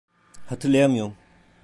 [0.49, 1.15] Hatırlayamıyorum.